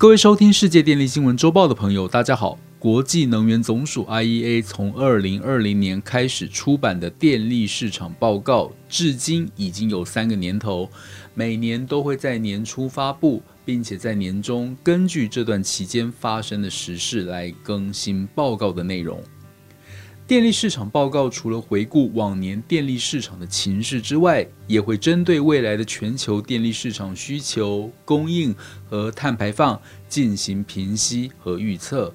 [0.00, 2.58] 各位收听世界电力新闻周报的朋友，大家好。
[2.78, 10.88] 国际能源总署 （IEA） 从二零二零年开始出版的电力市场报告，至今已经有三个年头，
[11.34, 19.22] 每年都会在年初发布，并且在年中根据这段期间发生的时事来更新报告的内容。
[20.30, 28.54] 电力市场报告除了回顾往年电力市场的情势之外，也会针对未来的全球电力市场需求、供应
[28.88, 32.14] 和碳排放进行评析和预测。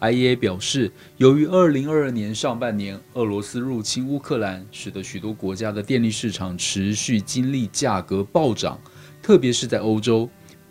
[0.00, 8.80] IEA 表示，由于2022年上半年俄罗斯入侵乌克兰，使得许多国家的电力市场持续经历价格暴涨，
[9.20, 10.26] 特别是在欧洲。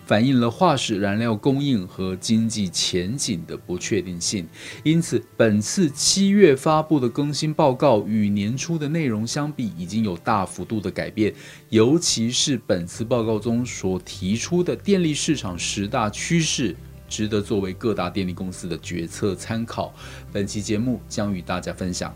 [0.09, 4.47] 反映了化石燃料供应和经济前景的不确定性，
[4.81, 11.31] 因此本次七月发布的更新报告与年初的内容相比，已经有大幅度的改变。
[11.69, 16.75] 尤其是本次报告中所提出的电力市场十大趋势，
[17.07, 19.93] 值得作为各大电力公司的决策参考。
[20.31, 22.11] 本期节目将与大家分享。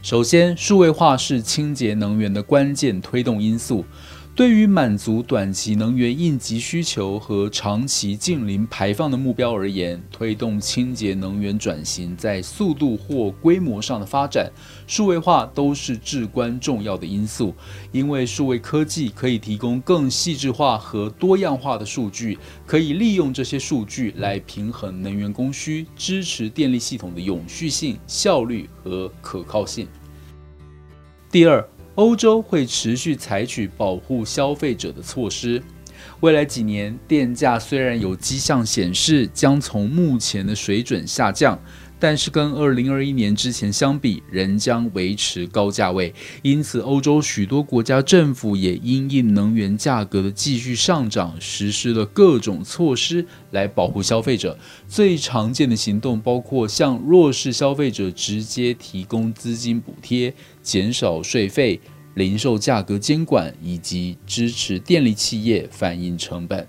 [0.00, 3.84] 首先，数位化是清洁能源的关键推动因素。
[4.36, 14.52] 对于满足短期能源应急需求和长期净零排放的目标而言，推动清洁能源转型在速度或规模上的发展，
[14.86, 17.54] 数位化都是至关重要的因素。
[17.92, 29.88] 因为数位科技可以提供更细致化和多样化的数据，可以利用这些数据来平衡能源供需，支持电力系统的永续性、效率和可靠性。
[31.30, 31.66] 第二。
[31.96, 35.62] 欧洲会持续采取保护消费者的措施。
[36.20, 41.58] 未来几年，电价虽然有迹象显示将从目前的水准下降。
[41.98, 46.12] 但是跟二零二一年之前相比，仍将维持高价位。
[46.42, 54.58] 因此，欧洲许多国家政府也因应能源价格的继续上涨，实施了各种措施来保护消费者。
[54.86, 61.80] 最常见的行动包括向弱势消费者直接提供资金补贴、减少税费、
[62.14, 66.68] 零售价格监管，以及支持电力企业反映成本。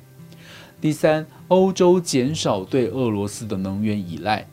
[0.80, 4.48] 第三，欧洲减少对俄罗斯的能源依赖。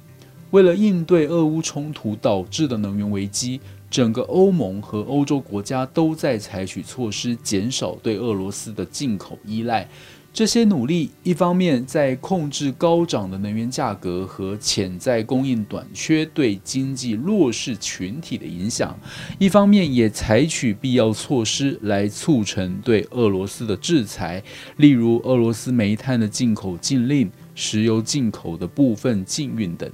[0.55, 3.61] 为了应对俄乌冲突导致的能源危机，
[3.91, 9.89] 整个欧盟和欧洲国家都在采取措施，减少对俄罗斯的进口依赖。
[10.33, 18.97] 这些努力一方面在控制高涨的能源价格和潜在供应短缺对经济弱势群体的影响，
[19.41, 24.41] 一方面也采取必要措施来促成对俄罗斯的制裁，
[24.77, 29.91] 例如俄罗斯煤炭的进口禁令、石油进口的部分禁运等。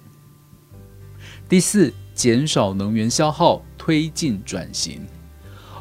[1.51, 5.05] 第四，减少能源消耗，推进转型。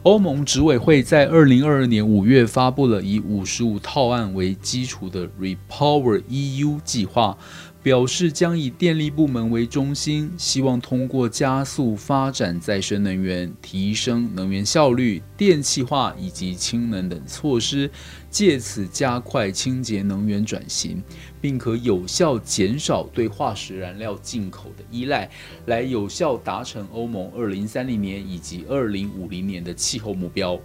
[0.02, 7.38] 欧盟执委会在二零二二年五月发布了以五十五套案为基础的 Repower EU 计划。
[7.82, 17.90] 表示将以电力部门为中心，希望通过加速发展再生能源、提升能源效率、电气化以及氢能等措施，
[18.30, 21.02] 借此加快清洁能源转型，
[21.40, 25.30] 并可有效减少对化石燃料进口的依赖，
[25.68, 30.60] 来有效达成欧盟二零三零年以及二零五零年的气候目标。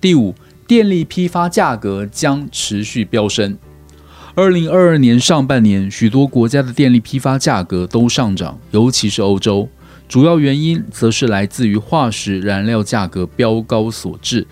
[0.00, 0.34] 第五，
[0.66, 3.56] 电力批发价格将持续飙升。
[4.36, 9.68] 二零二二年上半年，许多国家的电力批发价格都上涨，尤其是欧洲。
[10.08, 14.46] 主要原因则是来自于化石燃料价格飙高所致。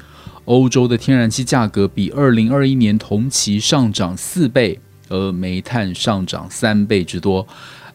[0.47, 7.47] 欧洲的天然气价格比二零二一年同期上涨四倍，而煤炭上涨三倍之多。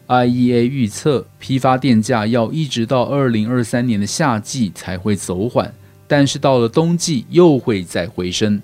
[0.06, 5.72] IEA 预测，批发电价要一直到二零二三年的夏季才会走缓，
[6.06, 8.62] 但是到了冬季又会再回升。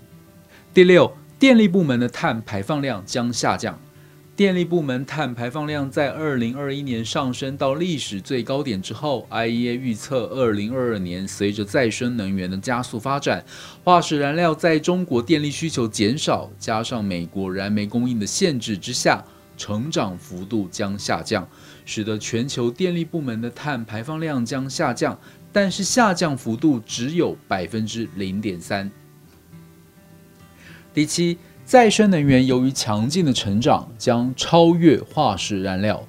[0.72, 1.12] 第六。
[1.40, 3.80] 电力部门的碳排放量将下降。
[4.36, 13.42] 电力部门碳排放量在二零二一年上升到历史最高点之后，IEA 预测二零二二年随着再生能源的加速发展，
[13.82, 19.24] 化石燃料在中国电力需求减少，加上美国燃煤供应的限制之下，
[19.56, 21.48] 成长幅度将下降，
[21.86, 25.18] 使得全球电力部门的碳排放量将下降，
[25.50, 28.90] 但是下降幅度只有百分之零点三。
[30.92, 36.02] 第七，再生能源由于强劲的成长，将超越化石燃料。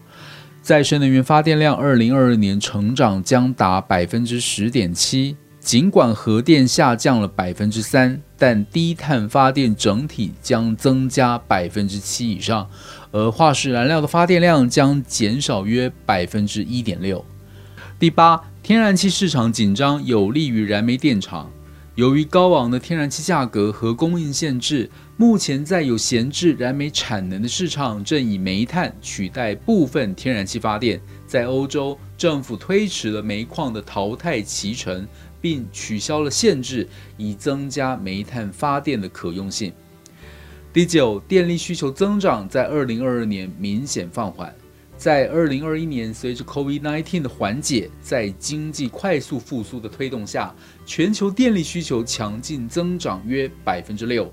[0.61, 5.35] 再生能源发电量二零二二年成长将达百分之十点七。
[5.59, 12.67] 尽管核电下降了百分之三，但低碳发电整体将增加百分之七以上，
[13.11, 17.23] 而化石燃料的发电量将减少约百分之一点六。
[17.99, 21.51] 第八，天然气市场紧张有利于燃煤电厂。
[21.95, 31.01] 由于高昂的天然气价格和供应限制，目前在有闲置燃煤产能的市场，正以煤炭取代部分天然气发电。
[31.27, 35.05] 在欧洲，政府推迟了煤矿的淘汰期程，
[35.41, 39.73] 并取消了限制，以增加煤炭发电的可用性。
[40.71, 44.55] 第九，电力需求增长在二零二二年明显放缓。
[45.01, 50.53] 在二零二一年，随着 COVID-19 的缓解，在经济快速复苏的推动下，
[50.85, 54.31] 全球电力需求强劲增长约百分之六。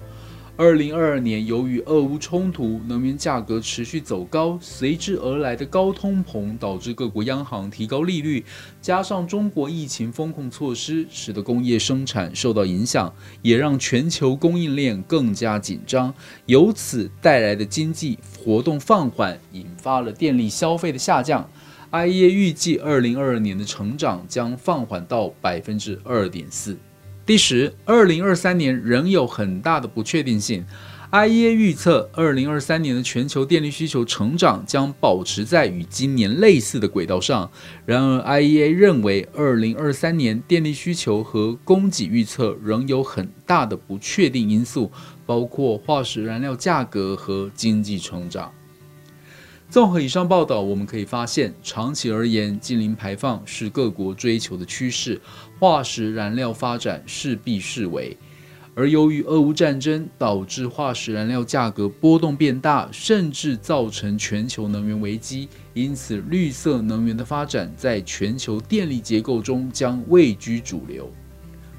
[0.59, 8.45] 二零二二年，由于俄乌冲突，能源价格持续走高，随之而来的高通膨导致各国央行提高利率，
[8.83, 16.13] 加上中国疫情风控措施，使得工业生产受到影响，也让全球供应链更加紧张。
[16.47, 21.49] 由此带来的经济活动放缓，引发了电力消费的下降。
[21.93, 26.77] IEA 预计，二零二二年的成长将放缓到百分之二点四。
[27.29, 30.65] 第十，二零二三年仍有很大的不确定性。
[31.11, 37.51] IEA 预测，二零二三年的全球电力需求成长将保持在与今年类似的轨道上。
[37.85, 44.91] 然而，IEA 认为，二零二三年电力需求和供给预测仍有很大的不确定因素，
[45.27, 48.51] 包括化石燃料价格和经济成长。
[49.71, 55.21] 综合以上报道，我们可以发现，长期而言，近零排放是各国追求的趋势，
[55.61, 58.17] 化石燃料发展势必式微。
[58.75, 71.13] 而由于俄乌战争导致化石燃料价格波动变大，甚至造成全球能源危机，因此绿色能源的发展在全球电力结构中将位居主流。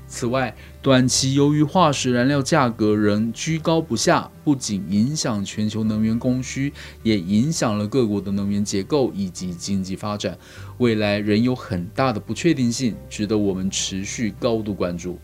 [0.09, 6.73] 此外，短期由于化石燃料价格仍居高不下，不仅影响全球能源供需，
[7.03, 10.35] 也影响了各国的能源结构以及经济发展。
[10.79, 15.19] 未来仍有很大的不确定性，值得我们持续高度关注。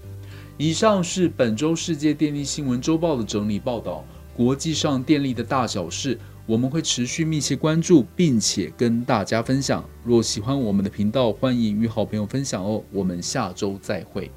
[0.55, 4.05] 以上是本周世界电力新闻周报的整理报道，
[4.37, 9.83] 国际上电力的大小事，我们会持续密切关注，并且跟大家分享。
[10.03, 12.83] 若喜欢我们的频道，欢迎与好朋友分享哦。
[12.91, 14.31] 我们下周再会。